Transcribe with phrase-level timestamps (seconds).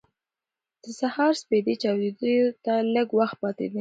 [0.83, 3.69] د سهار سپېدې چاودېدو ته لږ وخت پاتې دی.